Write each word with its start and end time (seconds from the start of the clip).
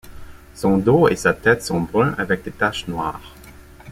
Son 0.55 0.79
dos 0.79 1.09
et 1.09 1.15
sa 1.15 1.31
tête 1.31 1.61
sont 1.61 1.79
bruns 1.81 2.15
avec 2.17 2.41
des 2.43 2.49
taches 2.49 2.87
noires. 2.87 3.35